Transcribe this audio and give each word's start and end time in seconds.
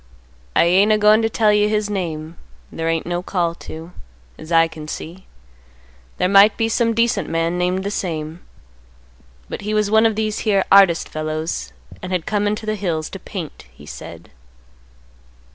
I 0.55 0.63
ain't 0.63 0.91
a 0.91 0.97
goin' 0.97 1.21
to 1.21 1.29
tell 1.29 1.53
you 1.53 1.69
his 1.69 1.87
name; 1.87 2.35
there 2.71 2.89
ain't 2.89 3.05
no 3.05 3.21
call 3.21 3.53
to, 3.53 3.91
as 4.35 4.51
I 4.51 4.67
can 4.67 4.87
see. 4.87 5.27
There 6.17 6.27
might 6.27 6.57
be 6.57 6.67
some 6.69 6.95
decent 6.95 7.29
man 7.29 7.59
named 7.59 7.83
the 7.83 7.91
same. 7.91 8.39
But 9.47 9.61
he 9.61 9.75
was 9.75 9.91
one 9.91 10.07
of 10.07 10.15
these 10.15 10.39
here 10.39 10.65
artist 10.71 11.07
fellows 11.07 11.71
and 12.01 12.11
had 12.11 12.25
come 12.25 12.47
into 12.47 12.65
the 12.65 12.73
hills 12.73 13.11
to 13.11 13.19
paint, 13.19 13.65
he 13.71 13.85
said." 13.85 14.31